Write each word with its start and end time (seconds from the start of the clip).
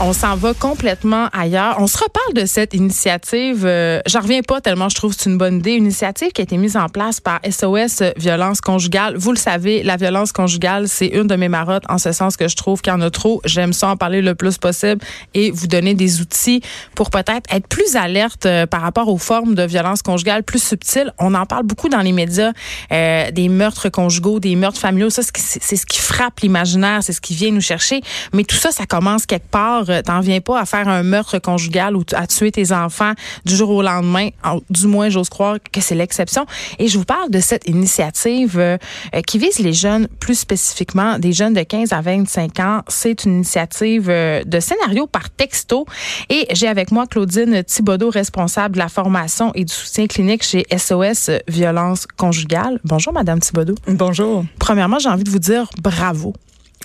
on 0.00 0.12
s'en 0.12 0.36
va 0.36 0.54
complètement 0.54 1.28
ailleurs. 1.32 1.76
On 1.80 1.88
se 1.88 1.98
reparle 1.98 2.34
de 2.34 2.46
cette 2.46 2.72
initiative. 2.72 3.64
Euh, 3.66 4.00
J'en 4.06 4.20
reviens 4.20 4.42
pas 4.42 4.60
tellement 4.60 4.88
je 4.88 4.94
trouve 4.94 5.14
que 5.14 5.22
c'est 5.22 5.30
une 5.30 5.38
bonne 5.38 5.56
idée. 5.56 5.72
Une 5.72 5.84
initiative 5.84 6.30
qui 6.30 6.40
a 6.40 6.44
été 6.44 6.56
mise 6.56 6.76
en 6.76 6.88
place 6.88 7.20
par 7.20 7.40
SOS 7.48 8.02
Violence 8.16 8.60
Conjugale. 8.60 9.16
Vous 9.16 9.32
le 9.32 9.38
savez, 9.38 9.82
la 9.82 9.96
violence 9.96 10.30
conjugale, 10.32 10.88
c'est 10.88 11.08
une 11.08 11.26
de 11.26 11.34
mes 11.34 11.48
marottes 11.48 11.82
en 11.88 11.98
ce 11.98 12.12
sens 12.12 12.36
que 12.36 12.46
je 12.46 12.54
trouve 12.54 12.80
qu'il 12.80 12.92
y 12.92 12.96
en 12.96 13.00
a 13.00 13.10
trop. 13.10 13.40
J'aime 13.44 13.72
ça 13.72 13.88
en 13.88 13.96
parler 13.96 14.22
le 14.22 14.34
plus 14.34 14.56
possible 14.58 15.00
et 15.34 15.50
vous 15.50 15.66
donner 15.66 15.94
des 15.94 16.20
outils 16.20 16.62
pour 16.94 17.10
peut-être 17.10 17.52
être 17.52 17.66
plus 17.66 17.96
alerte 17.96 18.46
euh, 18.46 18.66
par 18.66 18.82
rapport 18.82 19.08
aux 19.08 19.18
formes 19.18 19.54
de 19.56 19.64
violence 19.64 20.02
conjugale 20.02 20.44
plus 20.44 20.62
subtiles. 20.62 21.12
On 21.18 21.34
en 21.34 21.44
parle 21.44 21.64
beaucoup 21.64 21.88
dans 21.88 22.02
les 22.02 22.12
médias, 22.12 22.52
euh, 22.92 23.30
des 23.32 23.48
meurtres 23.48 23.88
conjugaux, 23.88 24.38
des 24.38 24.54
meurtres 24.54 24.80
familiaux. 24.80 25.10
Ça, 25.10 25.22
c'est 25.22 25.76
ce 25.76 25.86
qui 25.86 25.98
frappe 25.98 26.38
l'imaginaire, 26.40 27.02
c'est 27.02 27.12
ce 27.12 27.20
qui 27.20 27.34
vient 27.34 27.50
nous 27.50 27.60
chercher. 27.60 28.00
Mais 28.32 28.44
tout 28.44 28.56
ça, 28.56 28.70
ça 28.70 28.86
commence 28.86 29.26
quelque 29.26 29.50
part 29.50 29.87
euh, 29.90 30.02
t'en 30.02 30.20
viens 30.20 30.40
pas 30.40 30.60
à 30.60 30.64
faire 30.64 30.88
un 30.88 31.02
meurtre 31.02 31.38
conjugal 31.38 31.96
ou 31.96 32.04
à 32.14 32.26
tuer 32.26 32.52
tes 32.52 32.72
enfants 32.72 33.12
du 33.44 33.56
jour 33.56 33.70
au 33.70 33.82
lendemain. 33.82 34.30
Du 34.70 34.86
moins, 34.86 35.08
j'ose 35.08 35.28
croire 35.28 35.56
que 35.72 35.80
c'est 35.80 35.94
l'exception. 35.94 36.46
Et 36.78 36.88
je 36.88 36.98
vous 36.98 37.04
parle 37.04 37.30
de 37.30 37.40
cette 37.40 37.68
initiative 37.68 38.58
euh, 38.58 38.76
euh, 39.14 39.20
qui 39.22 39.38
vise 39.38 39.58
les 39.58 39.72
jeunes, 39.72 40.08
plus 40.20 40.38
spécifiquement 40.38 41.18
des 41.18 41.32
jeunes 41.32 41.54
de 41.54 41.62
15 41.62 41.92
à 41.92 42.00
25 42.00 42.60
ans. 42.60 42.82
C'est 42.88 43.24
une 43.24 43.34
initiative 43.34 44.08
de 44.08 44.60
scénario 44.60 45.06
par 45.06 45.30
texto. 45.30 45.86
Et 46.28 46.46
j'ai 46.52 46.68
avec 46.68 46.90
moi 46.92 47.06
Claudine 47.06 47.62
Thibodeau, 47.64 48.10
responsable 48.10 48.74
de 48.74 48.78
la 48.78 48.88
formation 48.88 49.52
et 49.54 49.64
du 49.64 49.72
soutien 49.72 50.06
clinique 50.06 50.42
chez 50.42 50.66
SOS 50.76 51.30
Violence 51.48 52.06
Conjugale. 52.16 52.80
Bonjour, 52.84 53.12
Madame 53.12 53.40
Thibodeau. 53.40 53.74
Bonjour. 53.86 54.44
Premièrement, 54.58 54.98
j'ai 54.98 55.08
envie 55.08 55.24
de 55.24 55.30
vous 55.30 55.38
dire 55.38 55.68
bravo. 55.82 56.34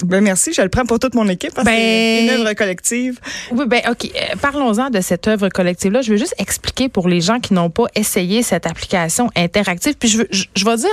Ben 0.01 0.21
merci, 0.21 0.53
je 0.53 0.61
le 0.61 0.69
prends 0.69 0.85
pour 0.85 0.99
toute 0.99 1.13
mon 1.13 1.27
équipe 1.29 1.53
parce 1.53 1.67
que 1.67 1.73
c'est 1.73 2.21
une 2.21 2.27
ben, 2.27 2.39
œuvre 2.39 2.53
collective. 2.53 3.19
Oui, 3.51 3.65
ben 3.67 3.81
OK, 3.89 4.05
euh, 4.05 4.35
parlons-en 4.41 4.89
de 4.89 5.01
cette 5.01 5.27
œuvre 5.27 5.49
collective 5.49 5.91
là. 5.91 6.01
Je 6.01 6.11
veux 6.11 6.17
juste 6.17 6.35
expliquer 6.39 6.89
pour 6.89 7.07
les 7.07 7.21
gens 7.21 7.39
qui 7.39 7.53
n'ont 7.53 7.69
pas 7.69 7.85
essayé 7.95 8.41
cette 8.41 8.65
application 8.65 9.29
interactive 9.35 9.93
puis 9.95 10.09
je 10.09 10.17
veux, 10.19 10.27
je, 10.31 10.65
vais 10.65 10.77
dire 10.77 10.91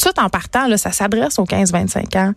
tout 0.00 0.20
en 0.20 0.28
partant 0.28 0.68
là, 0.68 0.78
ça 0.78 0.92
s'adresse 0.92 1.38
aux 1.38 1.44
15-25 1.44 2.18
ans. 2.18 2.34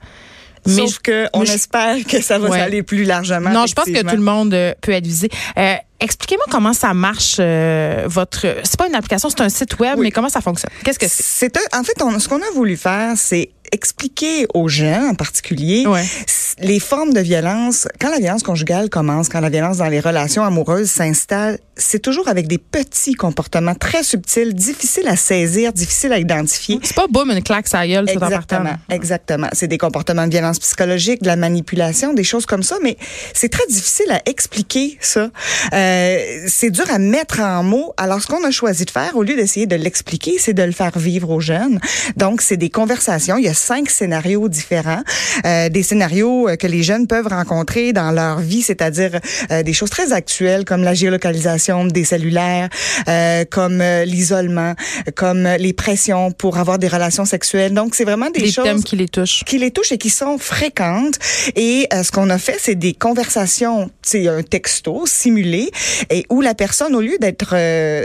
Mais 0.66 0.74
Sauf 0.74 1.00
que 1.00 1.28
on 1.34 1.44
espère 1.44 1.98
que 2.08 2.22
ça 2.22 2.38
va 2.38 2.54
aller 2.56 2.84
plus 2.84 3.04
largement. 3.04 3.50
Non, 3.50 3.66
je 3.66 3.74
pense 3.74 3.86
que 3.86 4.02
tout 4.02 4.16
le 4.16 4.22
monde 4.22 4.54
euh, 4.54 4.74
peut 4.82 4.92
être 4.92 5.08
visé. 5.08 5.28
Euh, 5.58 5.74
expliquez-moi 6.00 6.46
comment 6.52 6.74
ça 6.74 6.94
marche 6.94 7.38
votre. 7.38 8.46
C'est 8.64 8.78
pas 8.78 8.88
une 8.88 8.96
application, 8.96 9.30
c'est 9.30 9.42
un 9.42 9.50
site 9.50 9.80
web, 9.80 9.98
mais 10.00 10.12
comment 10.12 10.30
ça 10.30 10.42
fonctionne? 10.42 10.72
Qu'est-ce 10.84 11.00
que 11.00 11.08
c'est? 11.08 11.24
C'est 11.24 11.76
en 11.76 11.84
fait, 11.84 11.94
ce 11.98 12.28
qu'on 12.28 12.42
a 12.42 12.52
voulu 12.54 12.78
faire, 12.78 13.14
c'est 13.16 13.50
expliquer 13.72 14.46
aux 14.54 14.68
gens 14.68 15.10
en 15.10 15.16
particulier 15.16 15.86
les 16.60 16.80
formes 16.80 17.14
de 17.14 17.20
violence. 17.20 17.88
Quand 18.00 18.10
la 18.10 18.20
violence 18.20 18.44
conjugale 18.44 18.90
commence, 18.90 19.30
quand 19.30 19.40
la 19.40 19.50
violence 19.50 19.78
dans 19.78 19.88
les 19.88 20.00
relations 20.00 20.44
amoureuses 20.44 20.90
s'installe, 20.90 21.58
c'est 21.76 22.00
toujours 22.00 22.28
avec 22.28 22.48
des 22.48 22.58
petits 22.58 23.14
comportements 23.14 23.74
très 23.74 24.04
subtils, 24.04 24.54
difficiles 24.54 25.08
à 25.08 25.16
saisir, 25.16 25.74
difficiles 25.74 26.14
à 26.14 26.20
identifier. 26.20 26.80
C'est 26.84 26.96
pas 26.96 27.08
boum, 27.08 27.32
une 27.32 27.42
claque 27.42 27.68
ça 27.68 27.88
gueule, 27.88 28.08
Exactement, 28.10 28.76
exactement. 28.90 29.48
C'est 29.54 29.68
des 29.68 29.78
comportements 29.78 30.28
de 30.28 30.32
violence 30.32 30.60
psychologique, 30.60 31.22
de 31.22 31.28
la 31.28 31.36
manipulation, 31.36 32.14
des 32.14 32.24
choses 32.24 32.46
comme 32.46 32.64
ça, 32.64 32.76
mais 32.84 32.98
c'est 33.34 33.50
très 33.50 33.66
difficile 33.68 34.12
à 34.12 34.22
expliquer 34.30 34.98
ça. 35.02 35.30
Euh, 35.74 36.46
c'est 36.48 36.70
dur 36.70 36.86
à 36.92 37.00
mettre 37.00 37.40
en 37.40 37.64
mots. 37.64 37.94
Alors, 37.98 38.22
ce 38.22 38.28
qu'on 38.28 38.44
a 38.44 38.52
choisi 38.52 38.86
de 38.86 38.92
faire, 38.92 39.16
au 39.16 39.24
lieu 39.24 39.36
d'essayer 39.36 39.66
de 39.66 39.76
l'expliquer, 39.76 40.38
c'est 40.38 40.54
de 40.54 40.64
le 40.64 40.72
faire 40.72 40.98
vivre 40.98 41.30
aux 41.32 41.42
jeunes. 41.42 41.80
Donc, 42.18 42.42
c'est 42.42 42.58
des 42.58 42.70
conversations. 42.70 43.38
Il 43.38 43.46
y 43.46 43.50
a 43.50 43.54
cinq 43.62 43.90
scénarios 43.90 44.50
différents, 44.50 45.04
euh, 45.46 45.70
des 45.70 45.84
scénarios 45.84 46.50
euh, 46.50 46.56
que 46.56 46.68
les 46.68 46.84
jeunes 46.84 47.08
peuvent 47.08 47.28
rencontrer 47.28 47.94
dans 47.94 48.12
leur 48.12 48.40
vie, 48.40 48.62
c'est-à-dire 48.62 49.20
euh, 49.52 49.64
des 49.64 49.74
choses 49.74 49.90
très 49.90 50.14
actuelles 50.14 50.66
comme 50.66 50.84
la 50.84 50.94
géolocalisation 50.94 51.86
des 51.86 52.04
cellulaires, 52.04 52.70
euh, 53.08 53.46
comme 53.50 53.82
euh, 53.82 54.06
l'isolement, 54.06 54.74
comme 55.16 55.48
les 55.60 55.74
pressions 55.74 56.32
pour 56.32 56.58
avoir 56.58 56.80
des 56.80 56.88
relations 56.88 57.26
sexuelles. 57.26 57.74
Donc 57.74 57.96
c'est 57.96 58.04
vraiment 58.04 58.30
des, 58.30 58.52
choses 58.52 58.66
thèmes 58.66 58.84
qui 58.84 58.96
les 58.96 59.08
touchent, 59.08 59.44
qui 59.46 59.58
les 59.58 59.72
touchent 59.72 59.92
et 59.92 59.98
qui 59.98 60.10
sont 60.10 60.38
fréquentes. 60.38 61.16
Et 61.56 61.88
ce 61.92 62.12
qu'on 62.12 62.30
a 62.30 62.38
fait, 62.38 62.58
c'est 62.60 62.76
des 62.76 62.94
conversations, 62.94 63.90
c'est 64.02 64.28
un 64.28 64.44
texto 64.44 65.04
simulé 65.06 65.72
et 66.10 66.26
où 66.30 66.42
la 66.42 66.54
personne, 66.54 66.96
au 66.96 67.02
lieu 67.02 67.18
d'être 67.20 67.56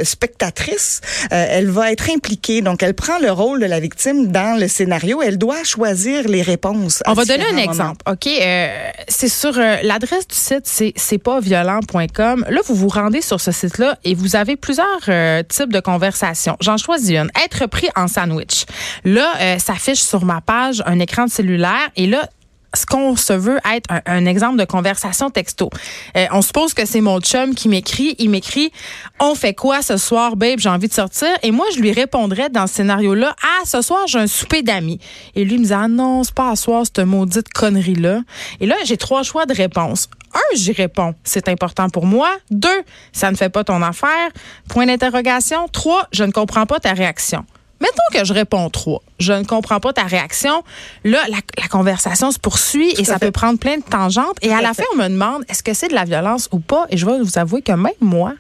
spectatrice, 0.04 1.00
elle 1.30 1.70
va 1.70 1.92
être 1.92 2.10
impliquée. 2.10 2.60
Donc 2.62 2.82
elle 2.82 2.94
prend 2.94 3.18
le 3.18 3.30
rôle 3.30 3.60
de 3.60 3.66
la 3.66 3.80
victime 3.80 4.28
dans 4.28 4.58
le 4.58 4.68
scénario. 4.68 5.22
Elle 5.22 5.38
doit 5.38 5.45
doit 5.46 5.62
choisir 5.62 6.26
les 6.26 6.42
réponses. 6.42 7.04
On 7.06 7.12
va 7.12 7.24
donner 7.24 7.46
un 7.46 7.56
exemple. 7.56 8.02
OK, 8.10 8.26
euh, 8.26 8.90
c'est 9.06 9.28
sur 9.28 9.56
euh, 9.56 9.76
l'adresse 9.84 10.26
du 10.26 10.34
site, 10.34 10.62
c'est 10.64 10.92
c'est 10.96 11.18
pas 11.18 11.38
violent.com. 11.38 12.44
Là, 12.48 12.60
vous 12.66 12.74
vous 12.74 12.88
rendez 12.88 13.20
sur 13.20 13.40
ce 13.40 13.52
site-là 13.52 13.96
et 14.02 14.14
vous 14.14 14.34
avez 14.34 14.56
plusieurs 14.56 14.86
euh, 15.08 15.44
types 15.44 15.72
de 15.72 15.78
conversations. 15.78 16.56
J'en 16.60 16.78
choisis 16.78 17.10
une. 17.10 17.30
Être 17.44 17.66
pris 17.66 17.88
en 17.94 18.08
sandwich. 18.08 18.66
Là, 19.04 19.58
s'affiche 19.58 20.00
sur 20.00 20.24
ma 20.24 20.40
page 20.40 20.82
un 20.84 20.98
écran 20.98 21.26
de 21.26 21.30
cellulaire 21.30 21.90
et 21.94 22.06
là, 22.08 22.28
ce 22.76 22.86
qu'on 22.86 23.16
se 23.16 23.32
veut 23.32 23.58
être 23.74 23.88
un, 24.06 24.26
exemple 24.26 24.58
de 24.58 24.64
conversation 24.64 25.30
texto. 25.30 25.70
Euh, 26.16 26.26
on 26.32 26.42
suppose 26.42 26.74
que 26.74 26.86
c'est 26.86 27.00
mon 27.00 27.20
chum 27.20 27.54
qui 27.54 27.68
m'écrit. 27.68 28.14
Il 28.18 28.30
m'écrit 28.30 28.70
On 29.18 29.34
fait 29.34 29.54
quoi 29.54 29.82
ce 29.82 29.96
soir, 29.96 30.36
babe? 30.36 30.58
J'ai 30.58 30.68
envie 30.68 30.88
de 30.88 30.92
sortir. 30.92 31.28
Et 31.42 31.50
moi, 31.50 31.66
je 31.74 31.80
lui 31.80 31.92
répondrais 31.92 32.50
dans 32.50 32.66
ce 32.66 32.74
scénario-là 32.74 33.34
Ah, 33.42 33.64
ce 33.64 33.82
soir, 33.82 34.06
j'ai 34.06 34.18
un 34.18 34.26
souper 34.26 34.62
d'amis. 34.62 35.00
Et 35.34 35.44
lui 35.44 35.58
me 35.58 35.64
dit 35.64 35.72
Ah 35.72 35.86
pas 36.34 36.50
à 36.50 36.56
soir, 36.56 36.84
cette 36.84 37.00
maudite 37.00 37.52
connerie-là. 37.52 38.20
Et 38.60 38.66
là, 38.66 38.76
j'ai 38.84 38.96
trois 38.96 39.22
choix 39.22 39.46
de 39.46 39.54
réponse. 39.54 40.08
Un, 40.34 40.56
j'y 40.56 40.72
réponds. 40.72 41.14
C'est 41.24 41.48
important 41.48 41.88
pour 41.88 42.04
moi. 42.04 42.28
Deux, 42.50 42.82
ça 43.12 43.30
ne 43.30 43.36
fait 43.36 43.48
pas 43.48 43.64
ton 43.64 43.80
affaire. 43.82 44.28
Point 44.68 44.86
d'interrogation. 44.86 45.68
Trois, 45.72 46.06
je 46.12 46.24
ne 46.24 46.32
comprends 46.32 46.66
pas 46.66 46.78
ta 46.78 46.92
réaction. 46.92 47.44
Mettons 47.80 48.18
que 48.18 48.24
je 48.24 48.32
réponds 48.32 48.70
trois. 48.70 49.02
Je 49.18 49.32
ne 49.32 49.44
comprends 49.44 49.80
pas 49.80 49.92
ta 49.92 50.04
réaction. 50.04 50.62
Là, 51.04 51.18
la, 51.28 51.68
conversation 51.68 52.30
se 52.30 52.38
poursuit 52.38 52.94
et 52.98 53.04
ça 53.04 53.18
peut 53.18 53.30
prendre 53.30 53.58
plein 53.58 53.76
de 53.76 53.82
tangentes. 53.82 54.38
Et 54.40 54.52
à, 54.52 54.62
la 54.62 54.72
fin, 54.72 54.84
on 54.94 54.96
me 54.96 55.08
demande 55.08 55.44
est-ce 55.48 55.62
que 55.62 55.74
c'est 55.74 55.88
de 55.88 55.94
la 55.94 56.04
violence 56.04 56.48
ou 56.52 56.58
pas? 56.58 56.86
Et 56.90 56.96
je 56.96 57.04
vais 57.04 57.18
vous 57.20 57.38
avouer 57.38 57.60
que 57.60 57.72
même 57.72 57.92
moi, 58.00 58.32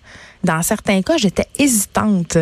dans 0.44 0.62
certains 0.62 1.02
cas, 1.02 1.18
j'étais 1.18 1.46
hésitante 1.58 2.38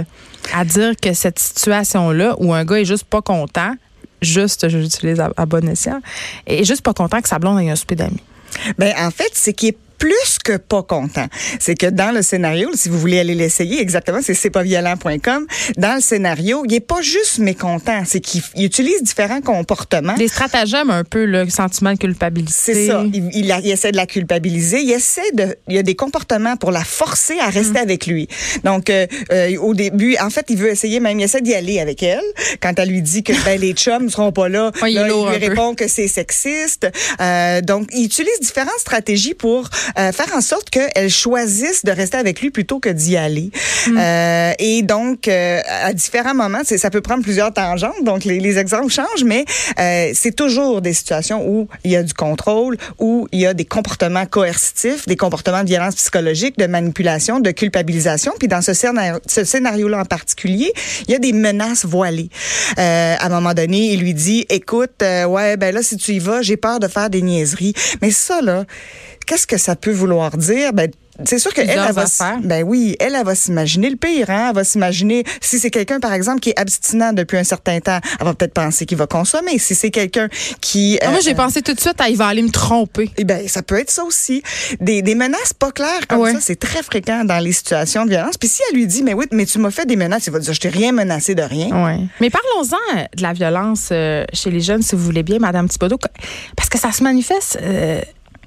à 0.53 0.65
dire 0.65 0.93
que 1.01 1.15
cette 1.15 1.39
situation-là 1.39 2.37
où 2.39 2.53
un 2.53 2.65
gars 2.65 2.77
est 2.77 2.85
juste 2.85 3.05
pas 3.05 3.23
content, 3.23 3.75
juste, 4.23 4.69
j'utilise 4.69 5.21
à, 5.21 5.31
à 5.37 5.47
bon 5.47 5.67
escient, 5.69 6.01
est 6.47 6.65
juste 6.65 6.83
pas 6.83 6.93
content 6.93 7.21
que 7.21 7.29
sa 7.29 7.39
blonde 7.39 7.61
ait 7.61 7.71
un 7.71 7.77
souper 7.77 7.97
d'amis. 7.97 8.23
Ben 8.79 8.95
en 8.99 9.11
fait, 9.11 9.31
c'est 9.33 9.53
qu'il 9.53 9.71
est 9.71 9.79
plus 9.99 10.39
que 10.43 10.57
pas 10.57 10.83
content. 10.83 11.27
C'est 11.59 11.75
que 11.75 11.87
dans 11.87 12.13
le 12.13 12.23
scénario, 12.23 12.71
si 12.75 12.89
vous 12.89 12.99
voulez 12.99 13.19
aller 13.19 13.35
l'essayer, 13.35 13.81
exactement, 13.81 14.21
c'est 14.23 14.35
c'est 14.35 14.51
pas 14.51 14.63
violent.com. 14.63 15.47
Dans 15.77 15.95
le 15.95 16.01
scénario, 16.01 16.65
il 16.67 16.75
est 16.75 16.81
pas 16.81 17.01
juste 17.01 17.39
mécontent, 17.39 18.03
c'est 18.05 18.21
qu'il 18.21 18.43
utilise 18.57 19.03
différents 19.03 19.41
comportements. 19.41 20.15
Des 20.15 20.29
stratagèmes 20.29 20.91
un 20.91 21.05
peu 21.05 21.25
le 21.25 21.49
sentiment 21.49 21.93
de 21.93 21.99
culpabilité. 21.99 22.53
C'est 22.55 22.87
ça. 22.89 23.05
Il, 23.13 23.31
il, 23.35 23.71
essaie 23.71 23.93
de 23.93 23.97
la 23.97 24.07
culpabiliser. 24.07 24.81
Il 24.81 24.91
essaie 24.91 25.33
de. 25.33 25.57
Il 25.69 25.75
y 25.75 25.79
a 25.79 25.83
des 25.83 25.95
comportements 25.95 26.57
pour 26.57 26.71
la 26.71 26.85
forcer 26.85 27.39
à 27.39 27.49
rester 27.49 27.79
mm. 27.79 27.89
avec 27.89 28.07
lui. 28.07 28.29
Donc 28.65 28.91
euh, 28.91 29.07
euh, 29.33 29.57
au 29.59 29.75
début, 29.75 30.17
en 30.21 30.31
fait, 30.31 30.47
il 30.49 30.57
veut 30.57 30.71
essayer 30.71 31.01
même. 31.01 31.19
Il 31.19 31.25
essaie 31.25 31.41
d'y 31.41 31.55
aller 31.55 31.81
avec 31.81 32.03
elle. 32.03 32.23
Quand 32.61 32.79
elle 32.79 32.89
lui 32.89 33.03
dit 33.03 33.23
que 33.23 33.33
ben, 33.45 33.61
les 33.61 33.73
chums 33.73 34.11
seront 34.11 34.33
pas 34.33 34.49
là, 34.49 34.73
il, 34.87 35.01
lui 35.03 35.47
répond 35.47 35.75
que 35.75 35.89
c'est 35.89 36.09
sexiste. 36.09 36.87
Euh, 37.21 37.61
donc 37.61 37.89
il 37.93 38.05
utilise 38.05 38.41
différentes 38.41 38.79
stratégies 38.79 39.35
pour 39.35 39.69
euh, 39.99 40.13
faire 40.13 40.35
en 40.35 40.41
sorte 40.41 40.71
qu'elle 40.71 41.11
choisisse 41.11 41.85
de 41.85 41.91
rester 41.91 42.17
avec 42.17 42.41
lui 42.41 42.51
plutôt 42.51 42.81
que 42.81 42.89
d'y 42.89 43.17
aller. 43.17 43.51
Mm. 43.87 43.99
Euh, 43.99 44.53
et 44.59 44.83
donc, 44.83 45.29
euh, 45.29 45.61
à 45.69 45.93
différents 45.93 46.35
moments, 46.35 46.63
ça 46.65 46.91
peut 46.91 47.01
prendre 47.01 47.23
plusieurs 47.23 47.53
tangentes, 47.53 48.03
donc 48.03 48.25
les, 48.25 48.41
les 48.41 48.59
exemples 48.59 48.93
changent, 48.93 49.25
mais 49.25 49.45
c'est 50.15 50.35
toujours 50.35 50.81
des 50.81 50.93
situations 50.93 51.47
où 51.47 51.69
il 51.85 51.91
y 51.91 51.97
a 51.97 52.03
du 52.03 52.15
contrôle, 52.15 52.77
où 52.99 53.29
il 53.33 53.41
y 53.41 53.47
a 53.47 53.55
des 53.55 53.65
comportements 53.65 54.27
coercitifs, 54.27 55.07
des 55.07 55.17
comportements 55.17 55.63
de 55.63 55.69
violence 55.69 55.97
psychologique, 55.97 56.59
de 56.59 56.67
manipulation, 56.67 57.41
de 57.41 57.51
culpabilisation. 57.51 58.33
Puis 58.39 58.49
dans 58.49 58.63
ce, 58.63 58.73
scénario, 58.73 59.19
ce 59.27 59.45
scénario-là 59.45 60.01
en 60.01 60.05
particulier, 60.05 60.73
il 61.07 61.13
y 61.13 61.15
a 61.15 61.19
des 61.19 61.33
menaces 61.33 61.85
voilées. 61.85 62.31
À 62.77 63.27
un 63.27 63.29
moment 63.29 63.55
donné, 63.55 63.93
il 63.93 64.01
lui 64.01 64.15
dit, 64.15 64.47
écoute, 64.49 65.03
ouais, 65.03 65.57
ben 65.57 65.75
là, 65.75 65.83
si 65.83 65.97
tu 65.97 66.13
y 66.13 66.19
vas, 66.19 66.43
j'ai 66.43 66.57
peur 66.57 66.81
de 66.81 66.89
faire 66.89 67.11
des 67.11 67.23
niaiseries. 67.23 67.75
Mais 68.03 68.11
ça, 68.11 68.41
là, 68.41 68.65
qu'est-ce 69.27 69.47
que 69.47 69.59
ça 69.59 69.77
peut 69.77 69.93
vouloir 69.93 70.37
dire? 70.37 70.73
Ben, 70.73 70.91
c'est 71.25 71.39
sûr 71.39 71.55
qu'elle, 71.55 71.71
elle, 71.71 71.93
va, 71.93 72.07
ben 72.43 72.65
oui, 72.65 72.97
elle, 72.99 73.15
elle 73.15 73.25
va 73.25 73.37
s'imaginer 73.37 73.89
le 73.89 73.95
pire, 73.95 74.31
hein? 74.31 74.47
Elle 74.49 74.55
va 74.57 74.65
s'imaginer, 74.65 75.23
si 75.41 75.61
c'est 75.61 75.71
quelqu'un, 75.71 76.01
par 76.01 76.13
exemple, 76.13 76.41
qui 76.41 76.51
est 76.51 76.59
abstinent 76.59 77.13
depuis 77.13 77.39
un 77.39 77.45
certain 77.45 77.79
temps, 77.79 78.01
elle 78.19 78.27
va 78.27 78.35
peut-être 78.35 78.53
penser 78.53 78.85
qu'il 78.85 78.99
va 78.99 79.07
consommer. 79.07 79.59
Si 79.61 79.77
c'est 79.77 79.93
quelqu'un 79.93 80.29
qui... 80.61 80.99
Ah, 81.03 81.11
moi, 81.11 81.21
j'ai 81.21 81.31
euh, 81.31 81.37
pensé 81.37 81.63
tout 81.63 81.73
de 81.73 81.79
suite, 81.79 82.01
à, 82.01 82.09
il 82.09 82.17
va 82.17 82.27
aller 82.27 82.43
me 82.43 82.51
tromper. 82.51 83.11
Eh 83.17 83.23
ben, 83.23 83.47
ça 83.47 83.63
peut 83.63 83.79
être 83.79 83.93
ça 83.93 84.03
aussi. 84.03 84.43
Des, 84.81 85.03
des 85.03 85.15
menaces 85.15 85.53
pas 85.53 85.71
claires 85.71 86.09
comme 86.09 86.27
ça, 86.33 86.41
c'est 86.41 86.59
très 86.59 86.83
fréquent 86.83 87.25
dans 87.25 87.39
les 87.39 87.53
situations 87.53 88.05
de 88.05 88.11
violence. 88.11 88.37
Puis 88.37 88.49
si 88.49 88.63
elle 88.69 88.77
lui 88.77 88.89
dit, 88.89 89.05
mais 89.05 89.15
oui, 89.15 89.27
mais 89.31 89.47
tu 89.47 89.61
m'as 89.61 89.71
fait 89.71 89.87
des 89.87 89.97
menaces, 89.97 90.27
il 90.27 90.33
va 90.33 90.41
dire, 90.41 90.53
je 90.53 90.61
t'ai 90.61 90.69
rien 90.69 90.91
menacé 90.91 91.37
de 91.37 91.43
rien. 91.43 91.69
Ouais. 91.85 92.01
Mais 92.21 92.31
parlons-en 92.31 93.07
de 93.17 93.23
la 93.23 93.33
violence 93.33 93.91
euh, 93.93 94.25
chez 94.33 94.51
les 94.51 94.61
jeunes, 94.61 94.83
si 94.83 94.97
vous 94.97 95.05
voulez 95.05 95.23
bien, 95.23 95.39
Madame 95.39 95.69
Thibodeau, 95.69 95.99
parce 96.57 96.69
que 96.69 96.79
ça 96.79 96.91
se 96.91 97.05
manifeste... 97.05 97.57
Euh, 97.63 98.01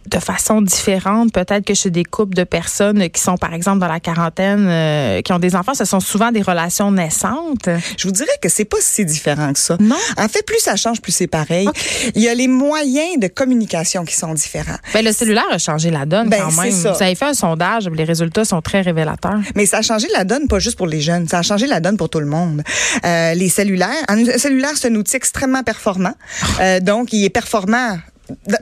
de 0.07 0.19
façon 0.19 0.61
différente, 0.61 1.31
peut-être 1.33 1.65
que 1.65 1.73
chez 1.73 1.89
des 1.89 2.03
couples 2.03 2.35
de 2.35 2.43
personnes 2.43 3.09
qui 3.09 3.21
sont, 3.21 3.37
par 3.37 3.53
exemple, 3.53 3.79
dans 3.79 3.87
la 3.87 3.99
quarantaine, 3.99 4.65
euh, 4.67 5.21
qui 5.21 5.33
ont 5.33 5.39
des 5.39 5.55
enfants, 5.55 5.73
ce 5.73 5.85
sont 5.85 5.99
souvent 5.99 6.31
des 6.31 6.41
relations 6.41 6.91
naissantes. 6.91 7.69
Je 7.97 8.07
vous 8.07 8.11
dirais 8.13 8.29
que 8.41 8.49
c'est 8.49 8.65
pas 8.65 8.77
si 8.79 9.05
différent 9.05 9.51
que 9.53 9.59
ça. 9.59 9.77
Non? 9.79 9.95
En 10.17 10.27
fait, 10.27 10.45
plus 10.45 10.59
ça 10.59 10.75
change, 10.75 11.01
plus 11.01 11.11
c'est 11.11 11.27
pareil. 11.27 11.67
Il 12.15 12.21
y 12.21 12.29
a 12.29 12.33
les 12.33 12.47
moyens 12.47 13.19
de 13.19 13.27
communication 13.27 14.05
qui 14.05 14.15
sont 14.15 14.33
différents. 14.33 14.77
Ben, 14.93 15.03
le 15.03 15.11
cellulaire 15.11 15.47
a 15.51 15.57
changé 15.57 15.89
la 15.91 16.05
donne 16.05 16.29
Ben, 16.29 16.41
quand 16.41 16.61
même. 16.61 16.71
ça. 16.71 16.93
Vous 16.93 17.03
avez 17.03 17.15
fait 17.15 17.25
un 17.25 17.33
sondage, 17.33 17.89
les 17.89 18.03
résultats 18.03 18.45
sont 18.45 18.61
très 18.61 18.81
révélateurs. 18.81 19.39
Mais 19.55 19.65
ça 19.65 19.77
a 19.77 19.81
changé 19.81 20.07
la 20.13 20.23
donne, 20.23 20.47
pas 20.47 20.59
juste 20.59 20.77
pour 20.77 20.87
les 20.87 21.01
jeunes, 21.01 21.27
ça 21.27 21.39
a 21.39 21.41
changé 21.41 21.67
la 21.67 21.79
donne 21.79 21.97
pour 21.97 22.09
tout 22.09 22.19
le 22.19 22.25
monde. 22.25 22.63
Euh, 23.05 23.33
les 23.33 23.49
cellulaires, 23.49 23.89
un 24.07 24.23
cellulaire, 24.37 24.71
c'est 24.75 24.89
un 24.89 24.95
outil 24.95 25.15
extrêmement 25.15 25.63
performant. 25.63 26.13
Euh, 26.61 26.79
donc, 26.79 27.13
il 27.13 27.23
est 27.25 27.29
performant 27.29 27.97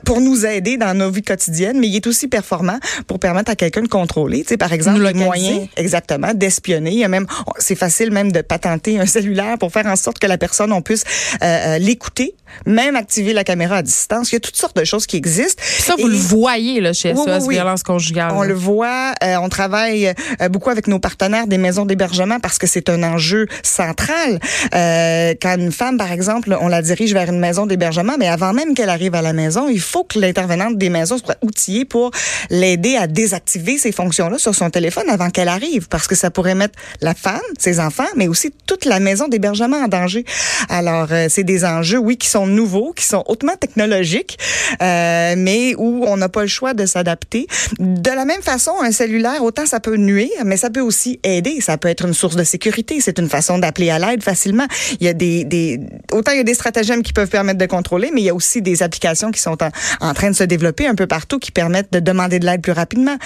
pour 0.04 0.20
nous 0.20 0.46
aider 0.46 0.76
dans 0.76 0.94
nos 0.94 1.10
vies 1.10 1.22
quotidiennes, 1.22 1.78
mais 1.80 1.88
il 1.88 1.96
est 1.96 2.06
aussi 2.06 2.28
performant 2.28 2.78
pour 3.06 3.18
permettre 3.18 3.50
à 3.50 3.56
quelqu'un 3.56 3.82
de 3.82 3.88
contrôler. 3.88 4.42
Tu 4.42 4.48
sais, 4.50 4.56
par 4.56 4.72
exemple, 4.72 4.98
localiser. 5.00 5.24
moyens, 5.24 5.68
exactement, 5.76 6.32
d'espionner. 6.34 6.90
Il 6.92 6.98
y 6.98 7.04
a 7.04 7.08
même, 7.08 7.26
c'est 7.58 7.74
facile 7.74 8.10
même 8.10 8.32
de 8.32 8.40
patenter 8.42 8.98
un 8.98 9.06
cellulaire 9.06 9.58
pour 9.58 9.72
faire 9.72 9.86
en 9.86 9.96
sorte 9.96 10.18
que 10.18 10.26
la 10.26 10.38
personne, 10.38 10.72
on 10.72 10.82
puisse 10.82 11.04
euh, 11.42 11.46
euh, 11.46 11.78
l'écouter, 11.78 12.34
même 12.64 12.96
activer 12.96 13.32
la 13.32 13.44
caméra 13.44 13.76
à 13.78 13.82
distance. 13.82 14.30
Il 14.32 14.34
y 14.34 14.36
a 14.36 14.40
toutes 14.40 14.56
sortes 14.56 14.76
de 14.76 14.84
choses 14.84 15.06
qui 15.06 15.16
existent. 15.16 15.62
Ça, 15.66 15.94
vous 15.98 16.06
Et- 16.06 16.10
le 16.10 16.16
voyez 16.16 16.80
là, 16.80 16.92
chez 16.92 17.14
SOS 17.14 17.24
oui, 17.26 17.32
oui. 17.48 17.54
Violence 17.54 17.82
Conjugale. 17.82 18.32
on 18.34 18.42
le 18.42 18.54
voit, 18.54 19.12
euh, 19.24 19.36
on 19.40 19.48
travaille 19.48 20.12
euh, 20.40 20.48
beaucoup 20.48 20.70
avec 20.70 20.86
nos 20.86 20.98
partenaires 20.98 21.46
des 21.46 21.58
maisons 21.58 21.84
d'hébergement 21.86 22.40
parce 22.40 22.58
que 22.58 22.66
c'est 22.66 22.88
un 22.88 23.02
enjeu 23.02 23.46
central. 23.62 24.38
Quand 24.72 25.56
une 25.58 25.72
femme, 25.72 25.96
par 25.98 26.12
exemple, 26.12 26.56
on 26.60 26.68
la 26.68 26.82
dirige 26.82 27.12
vers 27.12 27.28
une 27.30 27.38
maison 27.40 27.66
d'hébergement, 27.66 28.14
mais 28.18 28.28
avant 28.28 28.52
même 28.52 28.74
qu'elle 28.74 28.90
arrive 28.90 29.14
à 29.14 29.22
la 29.22 29.32
maison, 29.32 29.55
il 29.68 29.80
faut 29.80 30.04
que 30.04 30.18
l'intervenante 30.18 30.78
des 30.78 30.88
maisons 30.88 31.18
soit 31.18 31.36
outillée 31.42 31.84
pour 31.84 32.10
l'aider 32.50 32.96
à 32.96 33.06
désactiver 33.06 33.78
ces 33.78 33.92
fonctions-là 33.92 34.38
sur 34.38 34.54
son 34.54 34.70
téléphone 34.70 35.08
avant 35.08 35.30
qu'elle 35.30 35.48
arrive, 35.48 35.88
parce 35.88 36.06
que 36.06 36.14
ça 36.14 36.30
pourrait 36.30 36.54
mettre 36.54 36.78
la 37.00 37.14
femme, 37.14 37.40
ses 37.58 37.80
enfants, 37.80 38.04
mais 38.16 38.28
aussi 38.28 38.52
toute 38.66 38.84
la 38.84 39.00
maison 39.00 39.28
d'hébergement 39.28 39.76
en 39.76 39.88
danger. 39.88 40.24
Alors, 40.68 41.08
euh, 41.10 41.26
c'est 41.28 41.44
des 41.44 41.64
enjeux, 41.64 41.98
oui, 41.98 42.16
qui 42.16 42.28
sont 42.28 42.46
nouveaux, 42.46 42.92
qui 42.92 43.04
sont 43.04 43.24
hautement 43.26 43.56
technologiques, 43.56 44.38
euh, 44.82 45.34
mais 45.36 45.74
où 45.76 46.04
on 46.06 46.16
n'a 46.16 46.28
pas 46.28 46.42
le 46.42 46.48
choix 46.48 46.74
de 46.74 46.86
s'adapter. 46.86 47.46
De 47.78 48.10
la 48.10 48.24
même 48.24 48.42
façon, 48.42 48.72
un 48.82 48.92
cellulaire, 48.92 49.42
autant 49.42 49.66
ça 49.66 49.80
peut 49.80 49.96
nuire, 49.96 50.28
mais 50.44 50.56
ça 50.56 50.70
peut 50.70 50.80
aussi 50.80 51.20
aider. 51.24 51.60
Ça 51.60 51.78
peut 51.78 51.88
être 51.88 52.06
une 52.06 52.14
source 52.14 52.36
de 52.36 52.44
sécurité. 52.44 53.00
C'est 53.00 53.18
une 53.18 53.28
façon 53.28 53.58
d'appeler 53.58 53.90
à 53.90 53.98
l'aide 53.98 54.22
facilement. 54.22 54.66
Il 55.00 55.06
y 55.06 55.08
a 55.08 55.12
des, 55.12 55.80
autant 56.12 56.32
il 56.32 56.38
y 56.38 56.40
a 56.40 56.44
des 56.44 56.54
stratagèmes 56.54 57.02
qui 57.02 57.12
peuvent 57.12 57.28
permettre 57.28 57.58
de 57.58 57.66
contrôler, 57.66 58.10
mais 58.12 58.22
il 58.22 58.24
y 58.24 58.30
a 58.30 58.34
aussi 58.34 58.62
des 58.62 58.82
applications 58.82 59.30
qui 59.30 59.40
sont 59.46 59.62
en, 59.62 59.70
en 60.00 60.14
train 60.14 60.30
de 60.30 60.36
se 60.36 60.44
développer 60.44 60.86
un 60.86 60.94
peu 60.94 61.06
partout 61.06 61.38
qui 61.38 61.52
permettent 61.52 61.92
de 61.92 62.00
demander 62.00 62.38
de 62.38 62.46
l'aide 62.46 62.62
plus 62.62 62.72
rapidement. 62.72 63.16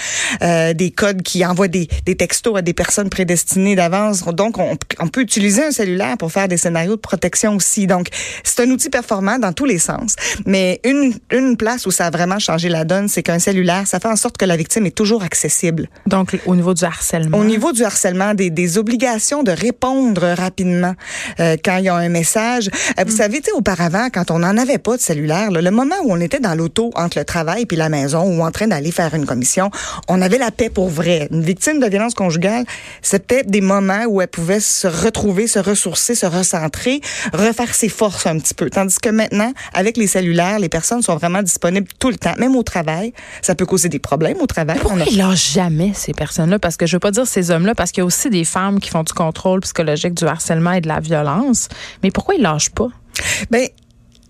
Euh, 0.42 0.72
des 0.74 0.90
codes 0.90 1.22
qui 1.22 1.44
envoient 1.44 1.68
des, 1.68 1.88
des 2.06 2.16
textos 2.16 2.56
à 2.56 2.62
des 2.62 2.74
personnes 2.74 3.10
prédestinées 3.10 3.76
d'avance. 3.76 4.22
Donc, 4.24 4.58
on, 4.58 4.76
on 4.98 5.08
peut 5.08 5.22
utiliser 5.22 5.64
un 5.64 5.70
cellulaire 5.70 6.16
pour 6.16 6.30
faire 6.30 6.48
des 6.48 6.56
scénarios 6.56 6.96
de 6.96 7.00
protection 7.00 7.56
aussi. 7.56 7.86
Donc, 7.86 8.08
c'est 8.44 8.60
un 8.62 8.70
outil 8.70 8.90
performant 8.90 9.38
dans 9.38 9.52
tous 9.52 9.64
les 9.64 9.78
sens. 9.78 10.16
Mais 10.46 10.80
une, 10.84 11.14
une 11.30 11.56
place 11.56 11.86
où 11.86 11.90
ça 11.90 12.06
a 12.06 12.10
vraiment 12.10 12.38
changé 12.38 12.68
la 12.68 12.84
donne, 12.84 13.08
c'est 13.08 13.22
qu'un 13.22 13.38
cellulaire, 13.38 13.86
ça 13.86 14.00
fait 14.00 14.08
en 14.08 14.16
sorte 14.16 14.36
que 14.36 14.44
la 14.44 14.56
victime 14.56 14.86
est 14.86 14.96
toujours 14.96 15.22
accessible. 15.22 15.88
Donc, 16.06 16.38
au 16.46 16.54
niveau 16.54 16.74
du 16.74 16.84
harcèlement. 16.84 17.38
Au 17.38 17.44
niveau 17.44 17.72
du 17.72 17.84
harcèlement, 17.84 18.34
des, 18.34 18.50
des 18.50 18.78
obligations 18.78 19.42
de 19.42 19.52
répondre 19.52 20.22
rapidement 20.36 20.94
euh, 21.40 21.56
quand 21.64 21.78
il 21.78 21.84
y 21.84 21.88
a 21.88 21.94
un 21.94 22.08
message. 22.08 22.70
Euh, 22.98 23.04
vous 23.06 23.16
savez, 23.16 23.38
tu 23.40 23.46
sais, 23.46 23.52
auparavant, 23.52 24.08
quand 24.12 24.30
on 24.30 24.40
n'en 24.40 24.56
avait 24.56 24.78
pas 24.78 24.96
de 24.96 25.02
cellulaire, 25.02 25.50
là, 25.50 25.60
le 25.62 25.70
moment 25.70 25.96
où 26.04 26.09
on 26.10 26.20
était 26.20 26.40
dans 26.40 26.54
l'auto 26.54 26.90
entre 26.94 27.18
le 27.18 27.24
travail 27.24 27.66
puis 27.66 27.76
la 27.76 27.88
maison 27.88 28.22
ou 28.24 28.42
en 28.42 28.50
train 28.50 28.66
d'aller 28.66 28.90
faire 28.92 29.14
une 29.14 29.26
commission, 29.26 29.70
on 30.08 30.20
avait 30.22 30.38
la 30.38 30.50
paix 30.50 30.68
pour 30.70 30.88
vrai. 30.88 31.28
Une 31.30 31.42
victime 31.42 31.80
de 31.80 31.86
violence 31.86 32.14
conjugale, 32.14 32.64
c'était 33.02 33.42
des 33.44 33.60
moments 33.60 34.04
où 34.08 34.20
elle 34.20 34.28
pouvait 34.28 34.60
se 34.60 34.86
retrouver, 34.86 35.46
se 35.46 35.58
ressourcer, 35.58 36.14
se 36.14 36.26
recentrer, 36.26 37.00
refaire 37.32 37.74
ses 37.74 37.88
forces 37.88 38.26
un 38.26 38.38
petit 38.38 38.54
peu. 38.54 38.70
Tandis 38.70 38.98
que 39.00 39.08
maintenant, 39.10 39.52
avec 39.74 39.96
les 39.96 40.06
cellulaires, 40.06 40.58
les 40.58 40.68
personnes 40.68 41.02
sont 41.02 41.16
vraiment 41.16 41.42
disponibles 41.42 41.88
tout 41.98 42.10
le 42.10 42.16
temps, 42.16 42.34
même 42.38 42.56
au 42.56 42.62
travail. 42.62 43.12
Ça 43.42 43.54
peut 43.54 43.66
causer 43.66 43.88
des 43.88 43.98
problèmes 43.98 44.38
au 44.40 44.46
travail. 44.46 44.76
On 44.78 44.88
Pourquoi 44.88 45.02
a- 45.02 45.06
ils 45.10 45.16
lâchent 45.18 45.52
jamais 45.52 45.92
ces 45.94 46.12
personnes-là? 46.12 46.58
Parce 46.58 46.76
que 46.76 46.86
je 46.86 46.96
veux 46.96 47.00
pas 47.00 47.10
dire 47.10 47.26
ces 47.26 47.50
hommes-là, 47.50 47.74
parce 47.74 47.92
qu'il 47.92 48.00
y 48.00 48.02
a 48.02 48.06
aussi 48.06 48.30
des 48.30 48.44
femmes 48.44 48.80
qui 48.80 48.90
font 48.90 49.02
du 49.02 49.12
contrôle 49.12 49.60
psychologique, 49.60 50.14
du 50.14 50.24
harcèlement 50.24 50.72
et 50.72 50.80
de 50.80 50.88
la 50.88 51.00
violence. 51.00 51.68
Mais 52.02 52.10
pourquoi 52.10 52.34
ils 52.34 52.42
lâchent 52.42 52.70
pas? 52.70 52.88
Ben, 53.50 53.66